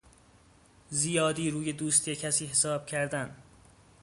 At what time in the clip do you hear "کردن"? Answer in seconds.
2.85-3.35